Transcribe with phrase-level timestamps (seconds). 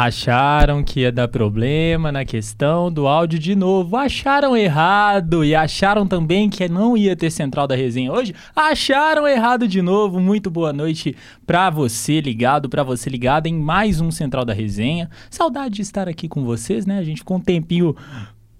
[0.00, 3.96] Acharam que ia dar problema na questão do áudio de novo.
[3.96, 8.32] Acharam errado e acharam também que não ia ter central da resenha hoje.
[8.54, 10.20] Acharam errado de novo.
[10.20, 15.10] Muito boa noite para você ligado, para você ligada em mais um central da resenha.
[15.28, 16.98] Saudade de estar aqui com vocês, né?
[16.98, 17.96] A gente ficou um tempinho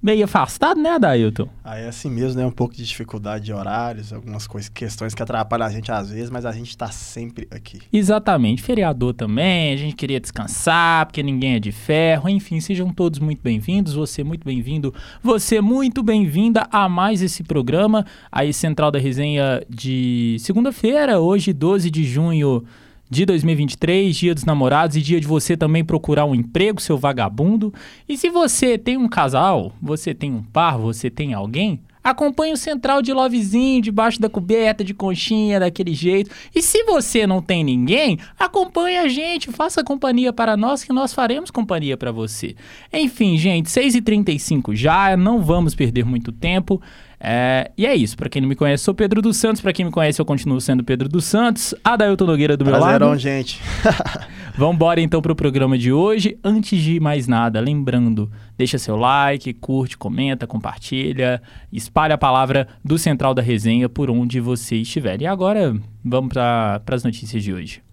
[0.01, 1.49] meio afastado, né, Adailton?
[1.65, 2.47] Aí é assim mesmo, né?
[2.47, 6.31] Um pouco de dificuldade de horários, algumas coisas, questões que atrapalham a gente às vezes,
[6.31, 7.81] mas a gente tá sempre aqui.
[7.93, 8.63] Exatamente.
[8.63, 12.29] Feriador também, a gente queria descansar, porque ninguém é de ferro.
[12.29, 13.95] Enfim, sejam todos muito bem-vindos.
[13.95, 14.95] Você muito bem-vindo.
[15.23, 21.91] Você muito bem-vinda a mais esse programa, aí Central da Resenha de segunda-feira, hoje, 12
[21.91, 22.65] de junho
[23.11, 27.73] de 2023, dia dos namorados e dia de você também procurar um emprego, seu vagabundo.
[28.09, 32.57] E se você tem um casal, você tem um par, você tem alguém, acompanhe o
[32.57, 36.31] Central de Lovezinho debaixo da coberta de conchinha daquele jeito.
[36.55, 41.13] E se você não tem ninguém, acompanhe a gente, faça companhia para nós que nós
[41.13, 42.55] faremos companhia para você.
[42.93, 46.81] Enfim, gente, 6h35 já, não vamos perder muito tempo.
[47.21, 48.17] É, e é isso.
[48.17, 49.61] Para quem não me conhece, sou Pedro dos Santos.
[49.61, 51.75] Para quem me conhece, eu continuo sendo Pedro dos Santos.
[51.83, 53.19] Adailton Nogueira do Prazerão, meu lado.
[53.19, 53.61] gente.
[54.57, 56.39] Vamos embora então pro programa de hoje.
[56.43, 61.41] Antes de mais nada, lembrando, deixa seu like, curte, comenta, compartilha,
[61.73, 65.23] espalha a palavra do Central da Resenha por onde você estiver.
[65.23, 67.88] E agora, vamos para as notícias de hoje.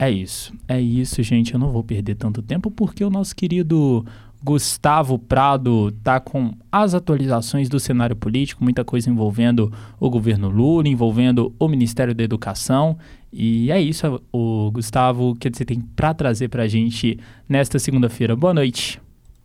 [0.00, 1.52] É isso, é isso, gente.
[1.52, 4.02] Eu não vou perder tanto tempo porque o nosso querido
[4.42, 9.70] Gustavo Prado tá com as atualizações do cenário político, muita coisa envolvendo
[10.00, 12.96] o governo Lula, envolvendo o Ministério da Educação.
[13.30, 18.34] E é isso, o Gustavo, que você tem para trazer para a gente nesta segunda-feira.
[18.34, 18.98] Boa noite.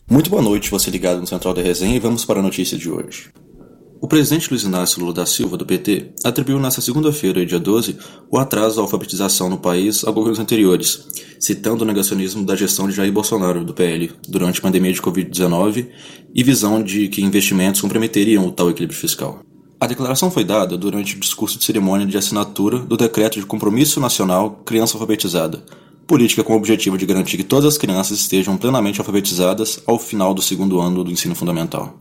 [0.10, 2.90] Muito boa noite, você ligado no Central da Resenha e vamos para a notícia de
[2.90, 3.30] hoje.
[4.06, 7.98] O presidente Luiz Inácio Lula da Silva, do PT, atribuiu nesta segunda-feira, dia 12,
[8.30, 11.08] o atraso da alfabetização no país a governos anteriores,
[11.40, 15.88] citando o negacionismo da gestão de Jair Bolsonaro, do PL, durante a pandemia de Covid-19
[16.36, 19.40] e visão de que investimentos comprometeriam o tal equilíbrio fiscal.
[19.80, 24.00] A declaração foi dada durante o discurso de cerimônia de assinatura do Decreto de Compromisso
[24.00, 25.66] Nacional Criança Alfabetizada,
[26.06, 30.32] política com o objetivo de garantir que todas as crianças estejam plenamente alfabetizadas ao final
[30.32, 31.98] do segundo ano do ensino fundamental.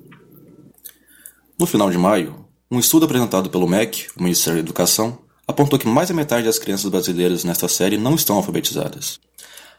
[1.56, 5.86] No final de maio, um estudo apresentado pelo MEC, o Ministério da Educação, apontou que
[5.86, 9.20] mais da metade das crianças brasileiras nesta série não estão alfabetizadas.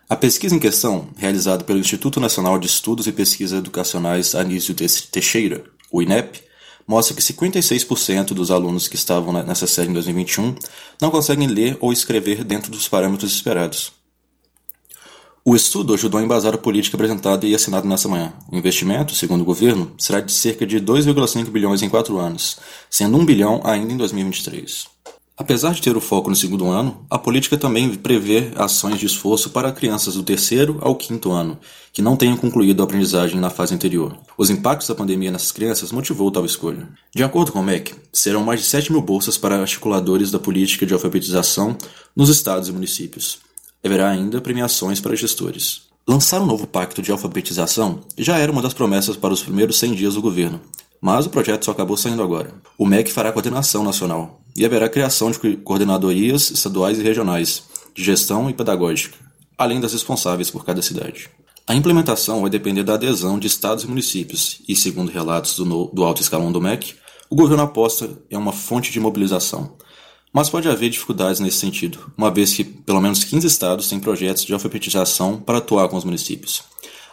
[0.07, 5.65] A pesquisa em questão, realizada pelo Instituto Nacional de Estudos e Pesquisas Educacionais Anísio Teixeira,
[5.91, 6.43] o INEP,
[6.87, 10.55] mostra que 56% dos alunos que estavam nessa série em 2021
[11.01, 13.91] não conseguem ler ou escrever dentro dos parâmetros esperados.
[15.47, 18.33] O estudo ajudou a embasar a política apresentada e assinada nessa manhã.
[18.51, 22.57] O investimento, segundo o governo, será de cerca de 2,5 bilhões em quatro anos,
[22.89, 24.87] sendo 1 bilhão ainda em 2023.
[25.37, 29.51] Apesar de ter o foco no segundo ano, a política também prevê ações de esforço
[29.51, 31.59] para crianças do terceiro ao quinto ano,
[31.93, 34.17] que não tenham concluído a aprendizagem na fase anterior.
[34.35, 36.89] Os impactos da pandemia nessas crianças motivou tal escolha.
[37.15, 40.87] De acordo com o MEC, serão mais de 7 mil bolsas para articuladores da política
[40.87, 41.77] de alfabetização
[42.15, 43.45] nos estados e municípios
[43.85, 45.83] haverá ainda premiações para gestores.
[46.07, 49.93] Lançar um novo pacto de alfabetização já era uma das promessas para os primeiros 100
[49.93, 50.59] dias do governo,
[50.99, 52.53] mas o projeto só acabou saindo agora.
[52.77, 57.63] O MEC fará coordenação nacional e haverá criação de coordenadorias estaduais e regionais,
[57.93, 59.17] de gestão e pedagógica,
[59.57, 61.29] além das responsáveis por cada cidade.
[61.67, 66.03] A implementação vai depender da adesão de estados e municípios, e, segundo relatos do, do
[66.03, 66.95] alto escalão do MEC,
[67.29, 69.75] o governo aposta em uma fonte de mobilização,
[70.35, 74.43] mas pode haver dificuldades nesse sentido, uma vez que pelo menos 15 estados têm projetos
[74.43, 76.61] de alfabetização para atuar com os municípios.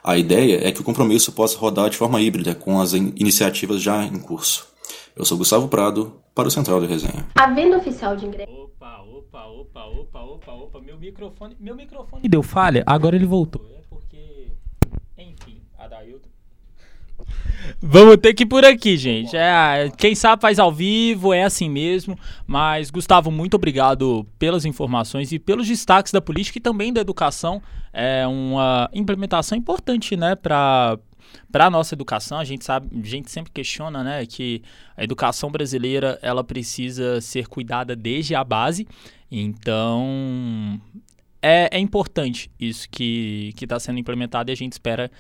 [0.03, 3.81] A ideia é que o compromisso possa rodar de forma híbrida com as in iniciativas
[3.81, 4.67] já em curso.
[5.15, 7.25] Eu sou Gustavo Prado, para o Central da Resenha.
[7.37, 8.53] A venda oficial de ingressos.
[8.53, 13.65] Opa, opa, opa, opa, opa, opa, meu microfone, meu microfone deu falha, agora ele voltou.
[13.73, 14.49] É porque,
[15.17, 16.29] enfim, a Dailton
[17.81, 19.37] Vamos ter que ir por aqui, gente.
[19.37, 22.19] É, quem sabe faz ao vivo, é assim mesmo.
[22.47, 27.63] Mas, Gustavo, muito obrigado pelas informações e pelos destaques da política e também da educação.
[27.93, 30.99] É uma implementação importante, né, para
[31.51, 34.63] para a nossa educação, a gente sabe, a gente sempre questiona, né, que
[34.97, 38.87] a educação brasileira ela precisa ser cuidada desde a base.
[39.31, 40.81] Então,
[41.41, 45.11] é, é importante isso que está sendo implementado e a gente espera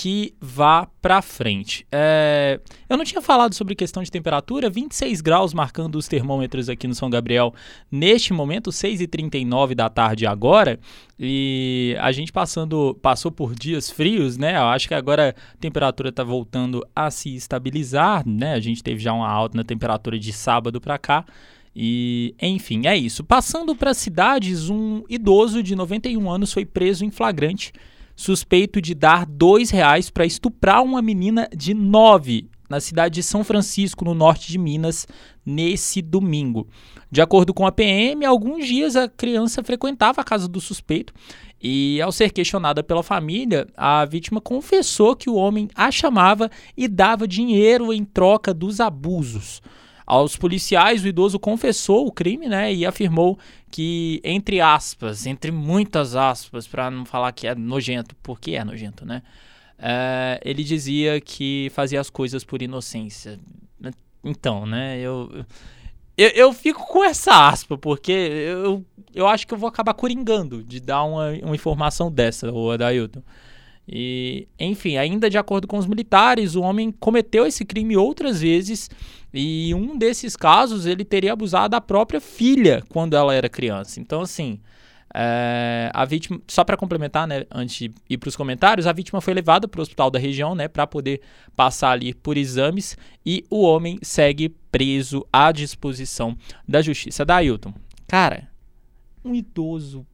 [0.00, 1.86] que vá para frente.
[1.92, 2.58] É,
[2.88, 6.94] eu não tinha falado sobre questão de temperatura, 26 graus marcando os termômetros aqui no
[6.94, 7.52] São Gabriel
[7.92, 10.80] neste momento, 6h39 da tarde agora,
[11.18, 14.56] e a gente passando passou por dias frios, né?
[14.56, 18.54] Eu acho que agora a temperatura está voltando a se estabilizar, né?
[18.54, 21.26] A gente teve já uma alta na temperatura de sábado para cá.
[21.76, 23.22] E, enfim, é isso.
[23.22, 27.70] Passando para cidades, um idoso de 91 anos foi preso em flagrante,
[28.20, 33.42] suspeito de dar dois reais para estuprar uma menina de 9 na cidade de São
[33.42, 35.08] Francisco, no norte de Minas,
[35.44, 36.68] nesse domingo.
[37.10, 41.14] De acordo com a PM, alguns dias a criança frequentava a casa do suspeito
[41.60, 46.86] e, ao ser questionada pela família, a vítima confessou que o homem a chamava e
[46.86, 49.62] dava dinheiro em troca dos abusos.
[50.10, 53.38] Aos policiais, o idoso confessou o crime, né, e afirmou
[53.70, 59.06] que, entre aspas, entre muitas aspas, para não falar que é nojento, porque é nojento,
[59.06, 59.22] né,
[59.78, 63.38] é, ele dizia que fazia as coisas por inocência.
[64.24, 65.44] Então, né, eu,
[66.18, 68.84] eu, eu fico com essa aspa, porque eu,
[69.14, 73.22] eu acho que eu vou acabar coringando de dar uma, uma informação dessa, o Adailton.
[73.88, 78.88] E, enfim, ainda de acordo com os militares, o homem cometeu esse crime outras vezes
[79.32, 84.00] e um desses casos ele teria abusado da própria filha quando ela era criança.
[84.00, 84.60] Então, assim,
[85.14, 89.20] é, a vítima, só para complementar, né, antes de ir para os comentários, a vítima
[89.20, 91.20] foi levada para o hospital da região, né, para poder
[91.56, 92.96] passar ali por exames
[93.26, 96.36] e o homem segue preso à disposição
[96.66, 97.24] da justiça.
[97.24, 97.74] Da Ailton,
[98.06, 98.48] cara,
[99.24, 100.06] um idoso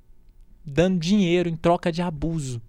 [0.65, 2.61] dando dinheiro em troca de abuso.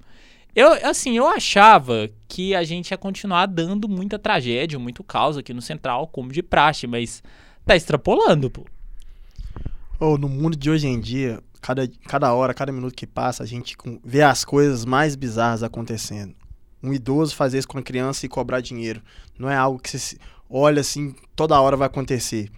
[0.58, 5.54] Eu, assim, eu achava que a gente ia continuar dando muita tragédia, muito caos aqui
[5.54, 7.22] no Central, como de praxe, mas
[7.64, 8.66] tá extrapolando, pô.
[10.00, 13.46] Oh, no mundo de hoje em dia, cada, cada hora, cada minuto que passa, a
[13.46, 16.34] gente vê as coisas mais bizarras acontecendo.
[16.82, 19.00] Um idoso fazer isso com a criança e cobrar dinheiro.
[19.38, 20.18] Não é algo que você
[20.50, 22.50] olha assim, toda hora vai acontecer.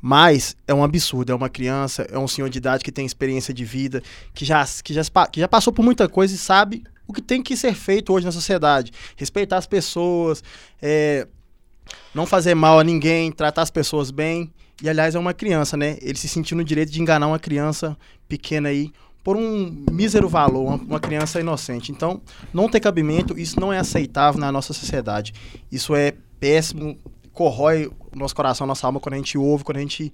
[0.00, 3.52] Mas é um absurdo, é uma criança, é um senhor de idade que tem experiência
[3.52, 4.02] de vida,
[4.34, 7.42] que já, que já, que já passou por muita coisa e sabe o que tem
[7.42, 8.92] que ser feito hoje na sociedade.
[9.16, 10.42] Respeitar as pessoas,
[10.82, 11.26] é,
[12.14, 14.52] não fazer mal a ninguém, tratar as pessoas bem.
[14.82, 15.96] E aliás, é uma criança, né?
[16.02, 17.96] Ele se sentiu no direito de enganar uma criança
[18.28, 18.92] pequena aí
[19.26, 21.90] por um mísero valor, uma, criança inocente.
[21.90, 22.20] Então,
[22.54, 25.34] não tem cabimento, isso não é aceitável na nossa sociedade.
[25.70, 26.96] Isso é péssimo,
[27.32, 30.12] corrói nosso coração, nossa alma quando a gente ouve, quando a gente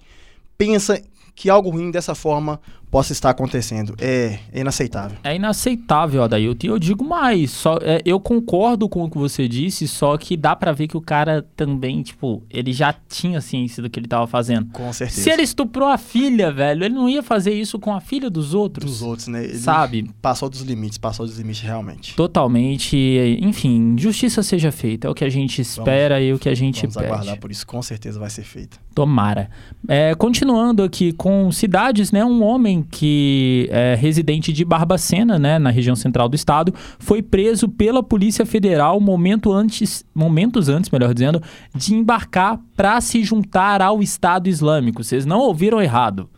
[0.57, 1.01] pensa
[1.35, 2.59] que algo ruim dessa forma
[2.93, 3.95] possa estar acontecendo.
[3.99, 5.17] É, é inaceitável.
[5.23, 6.67] É inaceitável, Adailton.
[6.67, 10.37] E eu digo mais, só, é, eu concordo com o que você disse, só que
[10.37, 14.07] dá para ver que o cara também, tipo, ele já tinha ciência do que ele
[14.07, 14.69] tava fazendo.
[14.71, 15.21] Com certeza.
[15.21, 18.53] Se ele estuprou a filha, velho, ele não ia fazer isso com a filha dos
[18.53, 18.91] outros.
[18.91, 19.43] Dos outros, né?
[19.43, 20.11] Ele sabe?
[20.21, 22.15] Passou dos limites, passou dos limites realmente.
[22.15, 22.95] Totalmente.
[23.41, 25.07] Enfim, justiça seja feita.
[25.07, 27.07] É o que a gente espera vamos, e o que a gente vamos pede.
[27.07, 28.79] Vamos aguardar por isso, com certeza vai ser feito.
[28.93, 29.49] Tomara.
[29.87, 32.23] É, continuando aqui com cidades, né?
[32.23, 37.67] Um homem que é residente de Barbacena, né, na região central do estado, foi preso
[37.67, 41.41] pela Polícia Federal momento antes, momentos antes, melhor dizendo,
[41.75, 45.03] de embarcar para se juntar ao Estado Islâmico.
[45.03, 46.29] Vocês não ouviram errado.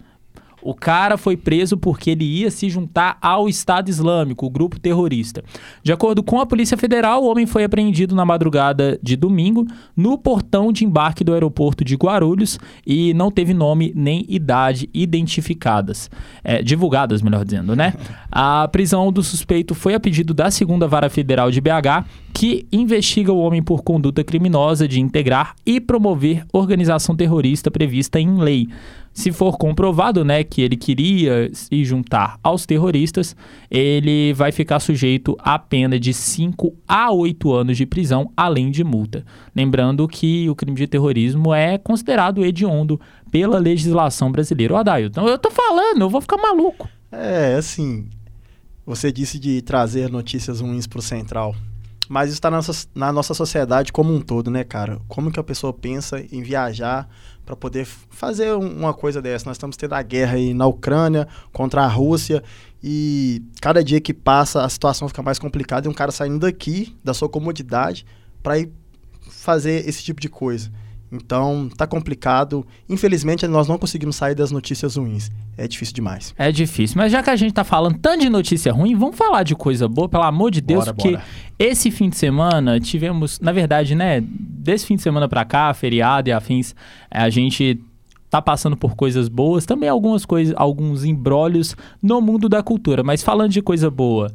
[0.65, 5.43] O cara foi preso porque ele ia se juntar ao Estado Islâmico, o grupo terrorista.
[5.83, 10.17] De acordo com a Polícia Federal, o homem foi apreendido na madrugada de domingo no
[10.17, 16.09] portão de embarque do aeroporto de Guarulhos e não teve nome nem idade identificadas,
[16.43, 17.93] é, divulgadas, melhor dizendo, né?
[18.31, 23.31] A prisão do suspeito foi a pedido da segunda vara federal de BH, que investiga
[23.31, 28.67] o homem por conduta criminosa de integrar e promover organização terrorista prevista em lei.
[29.15, 33.33] Se for comprovado, né, que ele queria se juntar aos terroristas,
[33.71, 38.83] ele vai ficar sujeito à pena de 5 a 8 anos de prisão, além de
[38.83, 39.25] multa.
[39.55, 42.99] Lembrando que o crime de terrorismo é considerado hediondo
[43.31, 44.73] pela legislação brasileira.
[44.73, 46.89] O Adailton, eu tô falando, eu vou ficar maluco.
[47.09, 48.09] É, assim,
[48.85, 51.55] você disse de trazer notícias ruins pro Central.
[52.09, 52.59] Mas isso está na
[52.93, 54.99] na nossa sociedade como um todo, né, cara?
[55.07, 57.09] Como que a pessoa pensa em viajar
[57.45, 59.45] para poder fazer uma coisa dessa?
[59.45, 62.43] Nós estamos tendo a guerra aí na Ucrânia contra a Rússia
[62.83, 66.95] e cada dia que passa a situação fica mais complicada e um cara saindo daqui,
[67.03, 68.05] da sua comodidade,
[68.41, 68.71] para ir
[69.29, 70.71] fazer esse tipo de coisa.
[71.11, 72.65] Então, tá complicado.
[72.89, 75.31] Infelizmente, nós não conseguimos sair das notícias ruins.
[75.57, 76.33] É difícil demais.
[76.37, 76.97] É difícil.
[76.97, 79.87] Mas já que a gente tá falando tanto de notícia ruim, vamos falar de coisa
[79.87, 81.23] boa, pelo amor de Deus, bora, porque bora.
[81.57, 86.29] esse fim de semana tivemos, na verdade, né, desse fim de semana para cá, feriado
[86.29, 86.75] e afins,
[87.09, 87.79] é, a gente
[88.29, 93.03] tá passando por coisas boas, também algumas coisas, alguns embrólios no mundo da cultura.
[93.03, 94.29] Mas falando de coisa boa,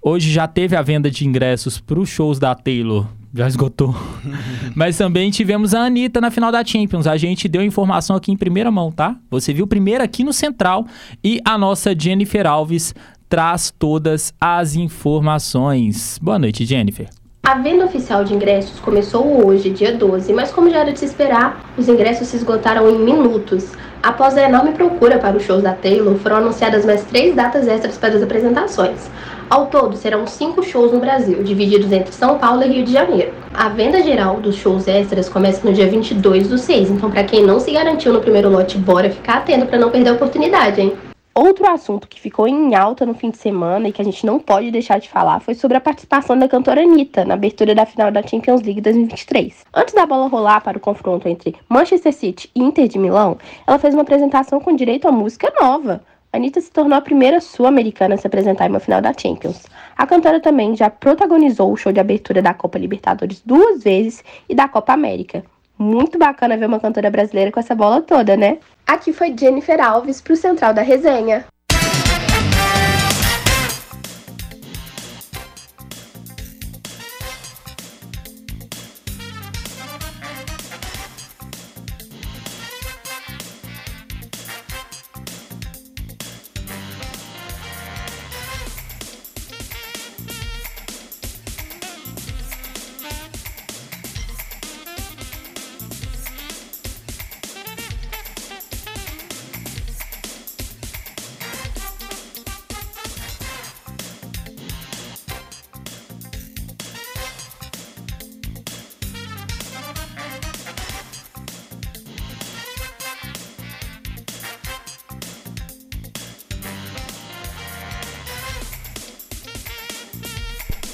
[0.00, 3.94] hoje já teve a venda de ingressos para os shows da Taylor já esgotou.
[4.74, 7.06] Mas também tivemos a Anitta na final da Champions.
[7.06, 9.16] A gente deu informação aqui em primeira mão, tá?
[9.30, 10.86] Você viu primeiro aqui no Central.
[11.22, 12.94] E a nossa Jennifer Alves
[13.28, 16.18] traz todas as informações.
[16.22, 17.08] Boa noite, Jennifer.
[17.42, 21.04] A venda oficial de ingressos começou hoje, dia 12, mas como já era de se
[21.04, 23.70] esperar, os ingressos se esgotaram em minutos.
[24.02, 27.96] Após a enorme procura para os shows da Taylor, foram anunciadas mais três datas extras
[27.98, 29.08] para as apresentações.
[29.48, 33.32] Ao todo, serão cinco shows no Brasil, divididos entre São Paulo e Rio de Janeiro.
[33.54, 37.44] A venda geral dos shows extras começa no dia 22 do 6, então para quem
[37.44, 40.96] não se garantiu no primeiro lote, bora ficar atento para não perder a oportunidade, hein?
[41.32, 44.40] Outro assunto que ficou em alta no fim de semana e que a gente não
[44.40, 48.10] pode deixar de falar foi sobre a participação da cantora Anitta na abertura da final
[48.10, 49.64] da Champions League 2023.
[49.72, 53.36] Antes da bola rolar para o confronto entre Manchester City e Inter de Milão,
[53.66, 56.00] ela fez uma apresentação com direito a música nova.
[56.36, 59.64] Anitta se tornou a primeira sul-americana a se apresentar em uma final da Champions.
[59.96, 64.54] A cantora também já protagonizou o show de abertura da Copa Libertadores duas vezes e
[64.54, 65.42] da Copa América.
[65.78, 68.58] Muito bacana ver uma cantora brasileira com essa bola toda, né?
[68.86, 71.44] Aqui foi Jennifer Alves pro Central da Resenha.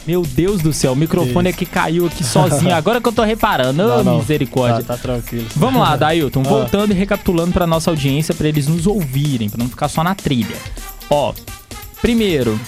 [0.06, 1.56] Meu Deus do céu, o microfone Isso.
[1.56, 2.75] aqui caiu aqui sozinho.
[2.76, 3.73] Agora que eu tô reparando.
[3.87, 4.18] Não, não.
[4.18, 4.82] misericórdia.
[4.82, 5.47] Tá, tá tranquilo.
[5.54, 6.49] Vamos lá, Dailton, Ah.
[6.49, 10.14] voltando e recapitulando pra nossa audiência, pra eles nos ouvirem, pra não ficar só na
[10.14, 10.56] trilha.
[11.09, 11.32] Ó,
[12.00, 12.59] primeiro,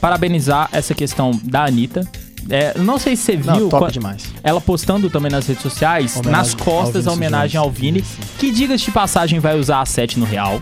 [0.00, 2.06] parabenizar essa questão da Anitta.
[2.50, 4.24] É, não sei se você Não, viu top demais.
[4.42, 7.70] ela postando também nas redes sociais, Homenagem nas costas, a homenagem ao.
[7.70, 8.18] Vini, Isso.
[8.36, 10.60] que diga-se de passagem vai usar a 7 no Real.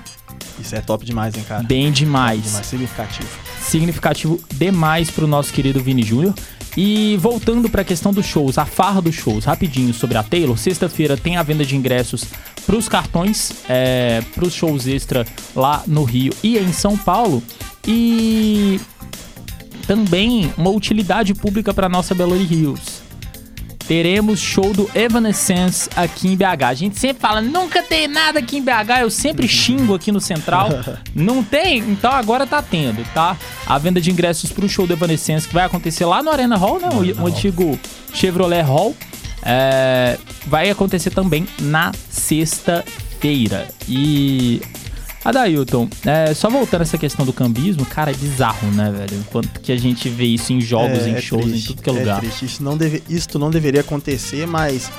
[0.59, 1.63] Isso é top demais, hein, cara?
[1.63, 2.43] Bem demais.
[2.45, 3.27] demais, significativo.
[3.71, 6.35] Significativo demais pro nosso querido Vini Júnior.
[6.77, 10.57] E voltando pra questão dos shows, a farra dos shows, rapidinho sobre a Taylor.
[10.57, 12.25] Sexta-feira tem a venda de ingressos
[12.65, 17.43] pros cartões, é, pros shows extra lá no Rio e em São Paulo.
[17.87, 18.81] E
[19.87, 23.00] também uma utilidade pública para nossa Belo Hills.
[23.91, 26.65] Teremos show do Evanescence aqui em BH.
[26.65, 29.01] A gente sempre fala, nunca tem nada aqui em BH.
[29.01, 30.69] Eu sempre xingo aqui no Central.
[31.13, 31.81] Não tem?
[31.81, 33.37] Então agora tá tendo, tá?
[33.67, 36.79] A venda de ingressos pro show do Evanescence que vai acontecer lá no Arena Hall,
[36.79, 36.89] né?
[36.89, 37.77] O, o antigo
[38.15, 38.95] Chevrolet Hall.
[39.43, 40.17] É,
[40.47, 43.67] vai acontecer também na sexta-feira.
[43.89, 44.63] E.
[45.31, 49.21] Adailton, é, só voltando essa questão do cambismo, cara, é bizarro, né, velho?
[49.21, 52.19] Enquanto que a gente vê isso em jogos, em shows, em tudo que é lugar.
[52.19, 52.45] É triste.
[52.45, 54.91] Isso não, deve, isso não deveria acontecer, mas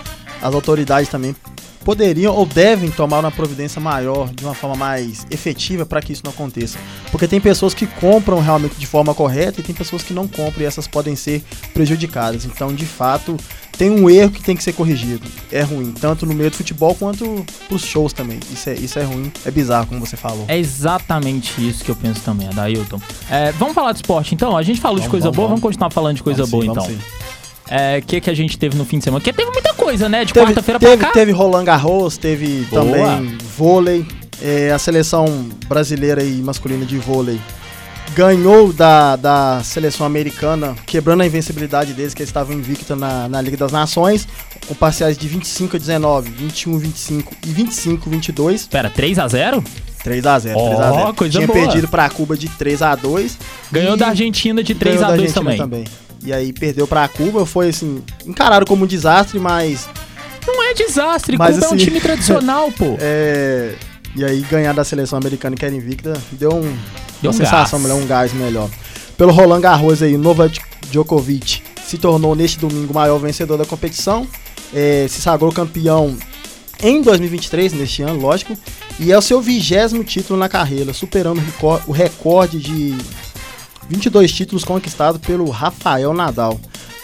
[0.41, 1.35] as autoridades também
[1.83, 6.21] poderiam ou devem tomar uma providência maior, de uma forma mais efetiva, para que isso
[6.23, 6.77] não aconteça.
[7.11, 10.63] Porque tem pessoas que compram realmente de forma correta e tem pessoas que não compram
[10.63, 12.45] e essas podem ser prejudicadas.
[12.45, 13.37] Então, de fato,
[13.81, 15.27] tem um erro que tem que ser corrigido.
[15.51, 18.39] É ruim, tanto no meio do futebol quanto pros shows também.
[18.53, 20.45] Isso é, isso é ruim, é bizarro, como você falou.
[20.47, 23.01] É exatamente isso que eu penso também, Adailton.
[23.27, 24.55] É, vamos falar de esporte então?
[24.55, 25.73] A gente falou de Vamos, coisa vamos, boa, vamos vamos.
[25.73, 26.83] continuar falando de coisa boa sim, então.
[26.83, 27.07] vamos sim.
[27.71, 29.19] É, o que, que a gente teve no fim de semana?
[29.19, 30.25] Porque teve muita coisa, né?
[30.25, 31.09] De quarta-feira pra cá.
[31.09, 32.83] teve Roland Garros, teve Boa.
[32.83, 34.05] também vôlei.
[34.43, 37.39] É, a seleção brasileira e masculina de vôlei
[38.15, 43.41] ganhou da, da seleção americana, quebrando a invencibilidade deles, que eles estavam invicta na, na
[43.41, 44.27] Liga das Nações,
[44.67, 48.67] com parciais de 25 a 19, 21 a 25 e 25 a 22.
[48.67, 49.63] Pera, 3x0?
[50.03, 51.59] 3 a 0 Ó, 3 a 0 coisa Tinha boa.
[51.59, 53.37] perdido pra Cuba de 3 a 2
[53.71, 55.85] Ganhou da Argentina de ganhou da 3x2 Argentina também.
[56.23, 59.87] E aí perdeu pra Cuba, foi assim, encarado como um desastre, mas
[60.45, 62.97] Não é desastre, Mas, Cuba é um assim, time tradicional, pô.
[62.99, 63.75] É,
[64.15, 66.77] e aí ganhar da seleção americana que era invicta deu, um,
[67.21, 67.83] Deu uma um sensação gás.
[67.83, 68.69] melhor, um gás melhor.
[69.17, 70.59] Pelo Roland Garros aí, Novak
[70.89, 74.27] Djokovic se tornou neste domingo o maior vencedor da competição,
[74.73, 76.17] é, se sagrou campeão
[76.81, 78.57] em 2023, neste ano, lógico,
[78.99, 81.41] e é o seu vigésimo título na carreira, superando
[81.85, 82.97] o recorde de
[83.87, 86.59] 22 títulos conquistados pelo Rafael Nadal.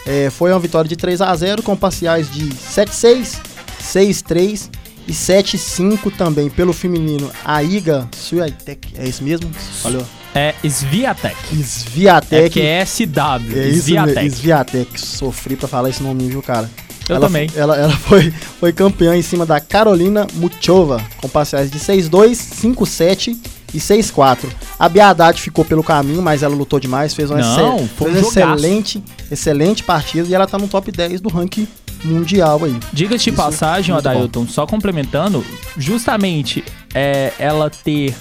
[0.05, 3.39] É, foi uma vitória de 3 a 0 com parciais de 7-6,
[3.81, 4.69] 6-3
[5.07, 7.29] e 7-5 também pelo feminino.
[7.45, 9.49] A Iga Swiatek, é isso mesmo?
[9.81, 10.05] Falou.
[10.35, 11.35] É Sviatek.
[11.51, 12.49] É Sviatek.
[12.51, 13.57] que é SW.
[13.57, 14.29] É Sviatek.
[14.29, 14.99] Sviatek.
[15.01, 16.69] Sofri pra falar esse nome, viu, cara?
[17.09, 17.49] Eu ela, também.
[17.55, 23.35] Ela, ela foi, foi campeã em cima da Carolina Muchova, com parciais de 6-2, 5-7
[23.73, 24.45] e 6-4.
[24.77, 27.87] A Bia Haddad ficou pelo caminho, mas ela lutou demais, fez uma, Não, excel- um
[27.87, 28.27] fez jogaço.
[28.39, 31.67] excelente, excelente partida e ela tá no top 10 do ranking
[32.03, 32.77] mundial aí.
[32.93, 35.43] De Isso, passagem, muito Adailton, só complementando,
[35.77, 36.63] justamente
[36.93, 38.13] é, ela ter.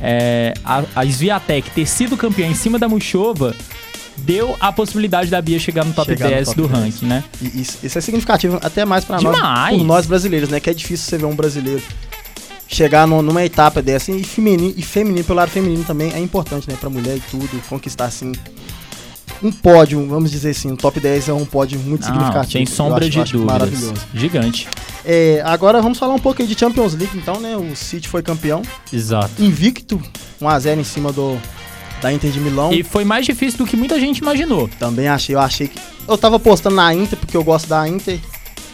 [0.00, 3.54] É, a, a Sviatek ter sido campeã em cima da Muchova
[4.18, 6.80] deu a possibilidade da Bia chegar no top Chegar no 10 top do 10.
[6.82, 7.24] ranking, né?
[7.40, 10.60] E isso, isso é significativo até mais pra nós, nós brasileiros, né?
[10.60, 11.82] Que é difícil você ver um brasileiro
[12.68, 14.10] chegar no- numa etapa dessa.
[14.12, 16.76] E feminino, e feminino, pelo lado feminino também é importante, né?
[16.78, 18.32] Pra mulher e tudo, conquistar assim.
[19.42, 22.52] Um pódio, vamos dizer assim, o top 10 é um pódio muito significativo.
[22.52, 23.44] sem Eu sombra acho- de dúvidas.
[23.52, 23.94] Maravilhoso.
[24.14, 24.68] Gigante.
[25.04, 27.56] É, agora vamos falar um pouco aí de Champions League, então, né?
[27.56, 28.62] O City foi campeão,
[28.92, 29.30] Exato.
[29.42, 30.00] invicto,
[30.40, 31.38] 1x0 em cima do
[32.02, 32.72] da Inter de Milão.
[32.72, 34.68] E foi mais difícil do que muita gente imaginou.
[34.78, 35.78] Também achei, eu achei que.
[36.06, 38.18] Eu tava postando na Inter, porque eu gosto da Inter.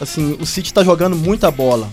[0.01, 1.87] Assim, o City tá jogando muita bola.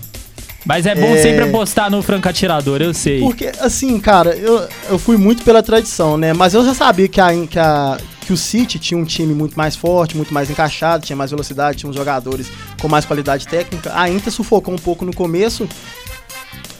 [0.65, 1.17] Mas é bom É.
[1.21, 3.19] sempre apostar no franco atirador, eu sei.
[3.21, 6.33] Porque, assim, cara, eu, eu fui muito pela tradição, né?
[6.33, 7.97] Mas eu já sabia que, a, que, a,
[8.31, 11.79] que o City tinha um time muito mais forte, muito mais encaixado, tinha mais velocidade,
[11.79, 12.49] tinha uns jogadores
[12.81, 13.91] com mais qualidade técnica.
[13.93, 15.67] A Inter sufocou um pouco no começo,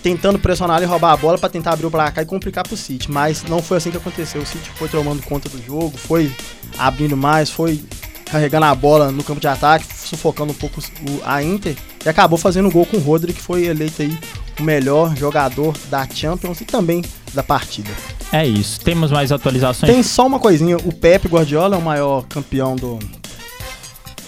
[0.02, 3.12] tentando pressionar e roubar a bola pra tentar abrir o placar e complicar pro City.
[3.12, 4.42] Mas não foi assim que aconteceu.
[4.42, 6.34] O City foi tomando conta do jogo, foi
[6.78, 7.84] abrindo mais, foi
[8.28, 10.82] carregando a bola no campo de ataque, sufocando um pouco
[11.26, 14.18] a Inter e acabou fazendo um gol com o Rodri, que foi eleito aí
[14.58, 17.04] o melhor jogador da Champions e também
[17.34, 17.90] da partida.
[18.32, 18.80] É isso.
[18.82, 19.92] Temos mais atualizações?
[19.92, 23.00] Tem só uma coisinha, o Pepe Guardiola é o maior campeão do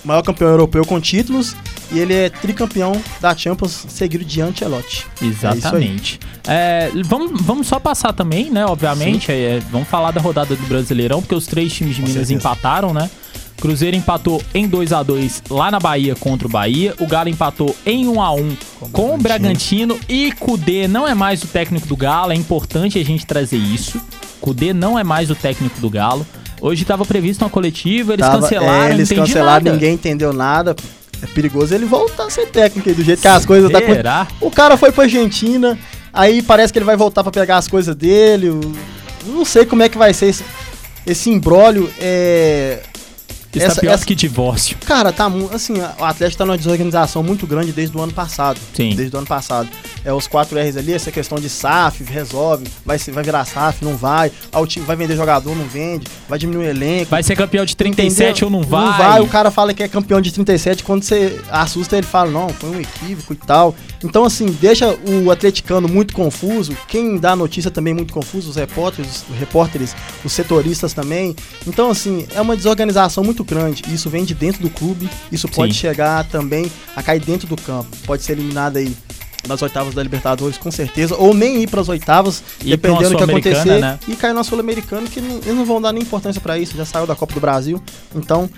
[0.04, 1.56] o maior campeão europeu com títulos
[1.92, 2.92] e ele é tricampeão
[3.22, 5.08] da Champions, seguido de Ancelotti.
[5.22, 6.20] Exatamente.
[6.46, 8.66] É, vamos, vamos só passar também, né?
[8.66, 12.28] Obviamente, é, vamos falar da rodada do Brasileirão, porque os três times de Com Minas
[12.28, 12.34] certeza.
[12.34, 13.10] empataram, né?
[13.64, 16.94] Cruzeiro empatou em 2 a 2 lá na Bahia contra o Bahia.
[17.00, 18.58] O Galo empatou em 1 a 1
[18.92, 19.98] com o Bragantino.
[20.10, 22.34] E Cudê não é mais o técnico do Galo.
[22.34, 24.02] É importante a gente trazer isso.
[24.42, 26.28] Cudê não é mais o técnico do Galo.
[26.60, 29.72] Hoje estava previsto uma coletiva, eles Tava- cancelaram, é, eles cancelaram, nada.
[29.72, 30.76] ninguém entendeu nada.
[31.22, 33.72] É perigoso ele voltar a ser técnico aí, do jeito que as coisas
[34.04, 34.28] tá?
[34.42, 35.80] O cara foi pra Argentina,
[36.12, 38.50] aí parece que ele vai voltar pra pegar as coisas dele.
[39.26, 40.44] Não sei como é que vai ser esse,
[41.08, 41.90] esse imbróglio.
[41.98, 42.82] É...
[43.60, 44.78] Está essa- pior essa- que divórcio.
[44.86, 48.60] Cara, tá assim, o Atlético tá numa desorganização muito grande desde o ano passado.
[48.74, 48.96] Sim.
[48.96, 49.70] Desde o ano passado.
[50.06, 53.96] É os 4 R's ali, essa questão de SAF, resolve, vai, vai virar SAF, não
[53.96, 54.32] vai.
[54.54, 57.12] O time vai vender jogador, não vende, vai diminuir o elenco.
[57.12, 58.46] Vai ser campeão de 37 Entendeu?
[58.46, 58.86] ou não vai?
[58.86, 62.30] Não vai, o cara fala que é campeão de 37, quando você assusta ele fala,
[62.30, 63.74] não, foi um equívoco e tal.
[64.04, 69.24] Então, assim, deixa o atleticano muito confuso, quem dá notícia também muito confuso, os repórteres,
[69.30, 71.34] os repórteres, os setoristas também.
[71.66, 73.84] Então, assim, é uma desorganização muito grande.
[73.94, 75.80] Isso vem de dentro do clube, isso pode Sim.
[75.80, 77.96] chegar também a cair dentro do campo.
[78.06, 78.96] Pode ser eliminado aí
[79.48, 83.18] nas oitavas da Libertadores, com certeza, ou nem ir para as oitavas, uma dependendo do
[83.18, 84.00] que acontecer, né?
[84.08, 86.86] e cair na Sul-Americana, que não- eles não vão dar nem importância pra isso, já
[86.86, 87.84] saiu da Copa do Brasil.
[88.16, 88.50] Então,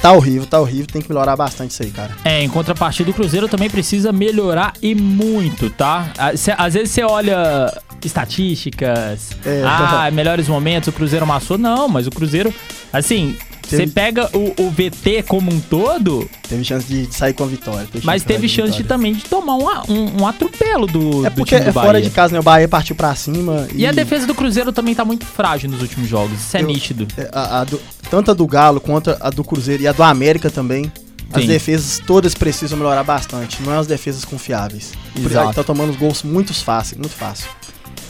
[0.00, 2.16] tá horrível, tá horrível, tem que melhorar bastante isso aí, cara.
[2.24, 6.12] É, em contrapartida, o Cruzeiro também precisa melhorar e muito, tá?
[6.16, 7.72] Ah, Às vezes você olha
[8.04, 9.62] estatísticas, É.
[9.66, 11.58] ah, melhores momentos, o Cruzeiro amassou.
[11.58, 12.52] Não, mas o Cruzeiro,
[12.92, 13.36] assim,
[13.72, 17.44] você Teve- pega o, o VT como um todo, Teve chance de, de sair com
[17.44, 17.88] a vitória.
[18.04, 21.54] mas teve chance de, também de tomar um, um, um atropelo do, É do porque
[21.56, 21.86] time do é Bahia.
[21.88, 22.40] fora de casa, né?
[22.40, 23.66] O Bahia partiu pra cima.
[23.74, 26.66] E a defesa do Cruzeiro também tá muito frágil nos últimos jogos, isso é Eu-
[26.66, 27.08] nítido.
[27.16, 27.80] é, a- a do-
[28.10, 30.90] tanto a do Galo quanto a do Cruzeiro e a do América também.
[31.34, 31.48] As Sim.
[31.48, 33.62] defesas todas precisam melhorar bastante.
[33.62, 34.92] Não é as defesas confiáveis.
[35.18, 35.54] Exato.
[35.54, 37.48] Tá tomando os gols muito fácil, muito fácil.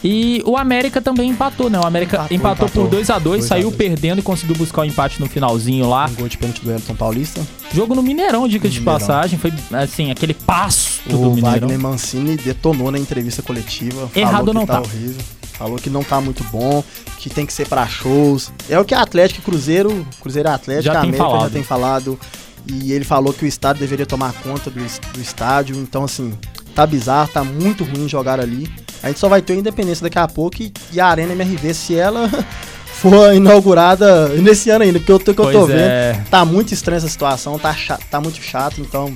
[0.05, 1.79] E o América também empatou, né?
[1.79, 2.91] O América empatou, Empatou, por empatou.
[2.99, 3.77] 2 a 2 2 a saiu 2.
[3.77, 6.07] perdendo e conseguiu buscar o empate no finalzinho lá.
[6.07, 7.41] Um gol de pênalti do Elton Paulista.
[7.73, 8.99] Jogo no Mineirão, dicas de Mineirão.
[9.01, 9.39] passagem.
[9.39, 11.61] Foi, assim, aquele passo do O Mineirão.
[11.69, 14.11] Wagner Mancini detonou na entrevista coletiva.
[14.15, 14.81] Errado não tá, tá.
[14.81, 15.23] horrível.
[15.53, 16.83] Falou que não tá muito bom,
[17.19, 18.51] que tem que ser pra shows.
[18.69, 21.43] É o que a Atlético e Cruzeiro, Cruzeiro e Atlético, Já a tem América falado.
[21.45, 22.19] já tem falado.
[22.67, 25.77] E ele falou que o estádio deveria tomar conta do, do estádio.
[25.77, 26.33] Então, assim,
[26.75, 28.69] tá bizarro, tá muito ruim jogar ali.
[29.03, 31.95] A gente só vai ter independência daqui a pouco e, e a Arena MRV, se
[31.97, 32.29] ela
[33.01, 35.81] for inaugurada nesse ano ainda, porque eu, tô- que eu tô Pois vendo.
[35.81, 36.21] é.
[36.31, 39.13] Tá muito estranha essa situação, tá, cha- tá muito chato, então.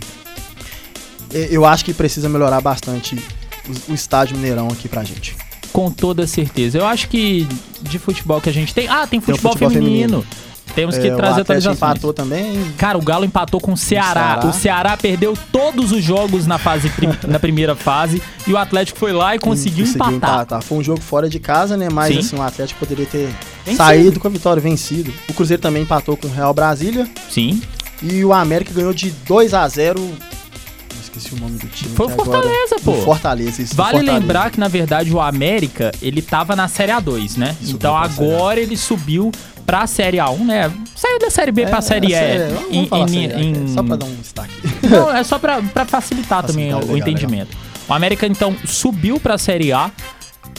[1.51, 3.17] Eu acho que precisa melhorar bastante
[3.89, 5.37] o, o estádio Mineirão aqui pra gente.
[5.73, 6.79] Com toda certeza.
[6.79, 7.47] Eu acho que
[7.83, 8.89] de futebol que a gente tem.
[8.89, 10.25] Ah, tem Tem o futebol, futebol feminino.
[10.77, 11.77] Temos que É, o trazer Atlético atualizações.
[11.91, 12.73] empatou também.
[12.79, 14.13] Cara, o Galo empatou com o Ceará.
[14.13, 14.47] Ceará.
[14.47, 18.23] O Ceará perdeu todos os jogos na, fase prim- na primeira fase.
[18.47, 20.63] E o Atlético foi lá e conseguiu, empatar.
[20.63, 21.89] Foi um jogo fora de casa, né?
[21.93, 22.19] Mas Sim.
[22.21, 23.29] assim, o Atlético poderia ter
[23.65, 23.77] Vencido.
[23.85, 25.13] saído com a vitória, vencido.
[25.29, 27.09] O Cruzeiro também empatou com o Real Brasília.
[27.29, 27.61] Sim.
[28.03, 30.15] E o América ganhou de 2 a 0 Eu
[31.03, 31.95] Esqueci o nome do time.
[31.95, 32.43] Foi o aqui agora.
[32.43, 32.93] Fortaleza, pô.
[32.93, 33.75] Do Fortaleza, isso.
[33.75, 34.19] Vale Fortaleza.
[34.19, 37.57] lembrar que, na verdade, o América, ele tava na Série A2, né?
[37.59, 39.33] Subiu então agora ele subiu
[39.67, 40.73] pra Série A1, né?
[40.95, 42.15] Saiu da Série B pra Série E.
[42.15, 44.53] é, vamos em- falar em- série A, em- Só pra dar um destaque.
[44.89, 47.57] Não, é só pra, pra facilitar também Facilitar, o legal, entendimento.
[47.89, 49.91] O América então subiu para a Série A,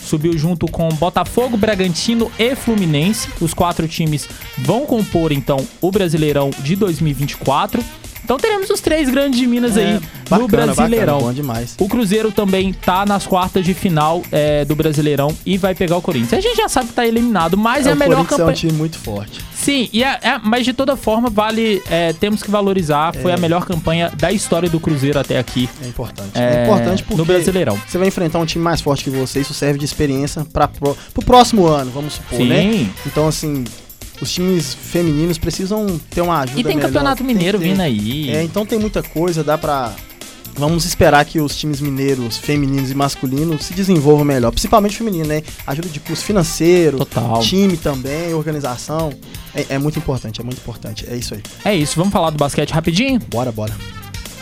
[0.02, 3.28] subiu junto com Botafogo, Bragantino e Fluminense.
[3.42, 7.84] Os quatro times vão compor então o Brasileirão de 2024.
[8.24, 10.00] Então teremos os três grandes de Minas É, aí
[10.30, 11.14] bacana, no Brasileirão.
[11.16, 11.76] bacana, bom demais.
[11.80, 16.02] O Cruzeiro também tá nas quartas de final é, do Brasileirão e vai pegar o
[16.02, 16.34] Corinthians.
[16.34, 18.50] A gente já sabe que tá eliminado, mas é, a o melhor Corinthians campanha.
[18.50, 19.40] é um time muito forte.
[19.54, 21.82] Sim, e é- é- mas de toda forma, vale.
[21.90, 23.14] é, temos que valorizar.
[23.16, 23.36] Foi É.
[23.36, 25.70] a melhor campanha da história do Cruzeiro até aqui.
[25.84, 26.32] É importante.
[26.36, 27.78] É, É, importante porque no Brasileirão.
[27.88, 30.96] você vai enfrentar um time mais forte que você, isso serve de experiência para pro,
[31.14, 32.48] pro próximo ano, vamos supor, Sim.
[32.48, 32.90] né?
[33.06, 33.64] Então, assim,
[34.22, 36.88] os times femininos precisam ter uma ajuda E tem melhor.
[36.88, 37.66] Campeonato Tem Mineiro ter.
[37.70, 38.30] vindo aí.
[38.32, 39.94] É, então tem muita coisa, dá pra.
[40.56, 44.50] Vamos esperar que os times mineiros, femininos e masculinos, se desenvolvam melhor.
[44.50, 45.44] Principalmente o feminino, né?
[45.68, 47.40] Ajuda de custo financeiro, Total.
[47.42, 49.14] time também, organização.
[49.54, 51.06] É, é muito importante, é muito importante.
[51.08, 51.44] É isso aí.
[51.64, 53.20] É isso, vamos falar do basquete rapidinho?
[53.30, 53.74] Bora, bora.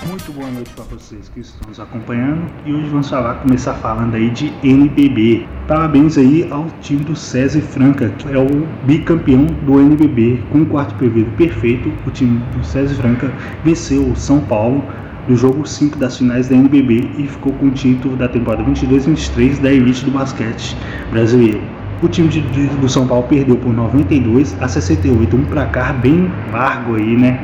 [0.07, 4.15] Muito boa noite para vocês que estão nos acompanhando e hoje vamos falar, começar falando
[4.15, 5.45] aí de NBB.
[5.67, 10.65] Parabéns aí ao time do César Franca, que é o bicampeão do NBB com o
[10.67, 11.91] quarto período perfeito.
[12.05, 13.31] O time do César Franca
[13.63, 14.83] venceu o São Paulo
[15.27, 19.59] no jogo 5 das finais da NBB e ficou com o título da temporada 22-23
[19.59, 20.77] da elite do basquete
[21.09, 21.61] brasileiro.
[22.03, 26.29] O time de- de- do São Paulo perdeu por 92 a 68, um placar bem
[26.51, 27.39] largo aí, né?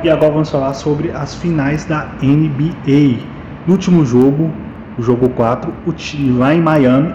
[0.00, 3.18] E agora vamos falar sobre as finais da NBA.
[3.66, 4.48] No último jogo,
[4.96, 7.12] o jogo 4, o time lá em Miami,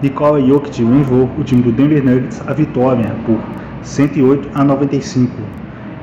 [0.00, 3.40] Nikola Jokic levou o time do Denver Nuggets a vitória por
[3.82, 5.32] 108 a 95.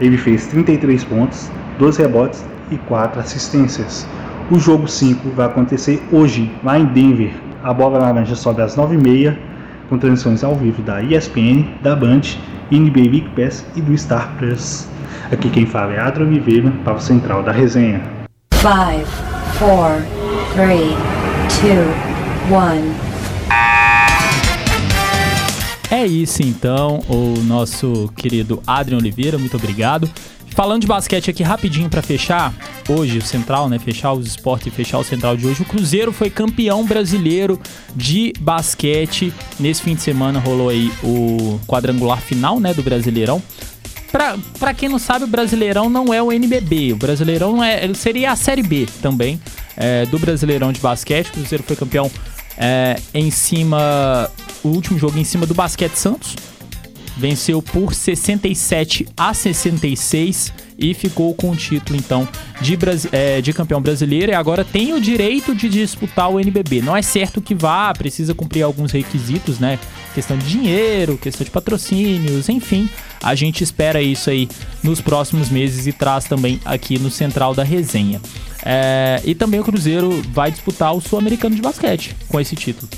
[0.02, 4.06] Ele fez 33 pontos, 12 rebotes e 4 assistências.
[4.52, 7.32] O jogo 5 vai acontecer hoje, lá em Denver.
[7.64, 9.38] A bola laranja sobe às 9h30,
[9.90, 12.22] com transmissões ao vivo da ESPN, da Band,
[12.72, 14.88] NBA Big Pass e do Star Plus.
[15.32, 18.02] Aqui quem fala é Adro Oliveira, para o Central da Resenha.
[18.54, 19.06] Five,
[19.58, 20.02] four,
[20.54, 20.96] three,
[21.60, 22.96] two, one.
[25.90, 30.10] É isso então, o nosso querido Adrian Oliveira, muito obrigado.
[30.58, 32.52] Falando de basquete aqui rapidinho pra fechar,
[32.90, 36.12] hoje o Central, né, fechar os esportes e fechar o Central de hoje, o Cruzeiro
[36.12, 37.62] foi campeão brasileiro
[37.96, 39.32] de basquete.
[39.60, 43.40] Nesse fim de semana rolou aí o quadrangular final, né, do Brasileirão.
[44.12, 46.94] Pra, quem não sabe, o Brasileirão não é o NBB.
[46.94, 49.40] O Brasileirão é, seria a Série B também
[49.76, 51.28] é, do Brasileirão de basquete.
[51.28, 52.10] O Cruzeiro foi campeão
[52.58, 54.28] é, em cima.
[54.64, 56.36] O último jogo em cima do Basquete Santos.
[57.18, 62.28] Venceu por 67 a 66 e ficou com o título, então,
[62.62, 62.78] de,
[63.12, 64.32] é, de campeão brasileiro.
[64.32, 66.82] E agora tem o direito de disputar o NBB.
[66.82, 69.80] Não é certo que vá, precisa cumprir alguns requisitos, né?
[70.14, 72.88] Questão de dinheiro, questão de patrocínios, enfim.
[73.24, 74.48] A gente espera isso aí
[74.84, 78.22] nos próximos meses e traz também aqui no Central da Resenha.
[78.64, 82.90] É, e também o Cruzeiro vai disputar o Sul-Americano de Basquete com esse título.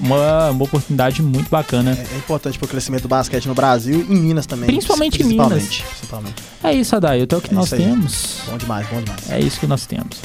[0.00, 1.90] Uma, uma oportunidade muito bacana.
[1.90, 4.66] É, é importante pro crescimento do basquete no Brasil e em Minas também.
[4.66, 5.48] Principalmente em Minas.
[5.48, 6.42] Principalmente, Principalmente.
[6.64, 6.96] É isso.
[6.96, 8.42] Então é o que É nós temos.
[8.48, 9.30] Bom demais, bom demais.
[9.30, 10.20] É isso que nós temos.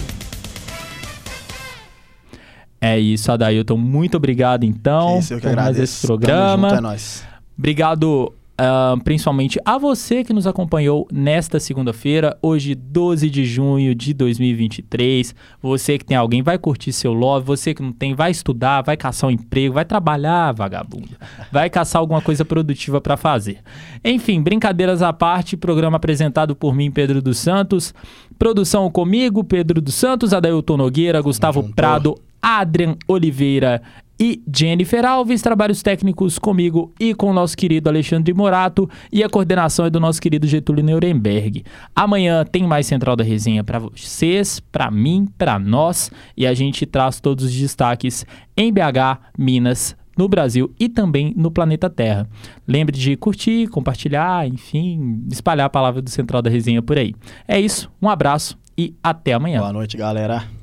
[2.80, 3.78] É isso, Adailton.
[3.78, 5.94] Muito obrigado, então, Que isso, eu que por mais agradeço.
[5.96, 6.68] esse programa.
[6.68, 7.24] Tamo junto, é nóis.
[7.58, 14.14] Obrigado, ah, principalmente a você que nos acompanhou nesta segunda-feira, hoje, 12 de junho de
[14.14, 15.34] 2023.
[15.62, 17.46] Você que tem alguém, vai curtir seu love.
[17.48, 21.10] Você que não tem, vai estudar, vai caçar um emprego, vai trabalhar, vagabundo.
[21.52, 23.60] Vai caçar alguma coisa produtiva para fazer.
[24.04, 27.94] Enfim, brincadeiras à parte, programa apresentado por mim, Pedro dos Santos.
[28.38, 31.64] Produção comigo, Pedro dos Santos, Adailton Nogueira, Gustavo.
[31.74, 33.82] Prado, Adrian Oliveira
[34.24, 39.28] e Jennifer Alves, trabalhos técnicos comigo e com o nosso querido Alexandre Morato e a
[39.28, 41.66] coordenação é do nosso querido Getúlio Nuremberg.
[41.94, 46.86] Amanhã tem mais Central da Resenha para vocês, para mim, para nós e a gente
[46.86, 52.26] traz todos os destaques em BH, Minas, no Brasil e também no planeta Terra.
[52.66, 57.14] Lembre de curtir, compartilhar, enfim, espalhar a palavra do Central da Resenha por aí.
[57.46, 59.60] É isso, um abraço e até amanhã.
[59.60, 60.63] Boa noite, galera.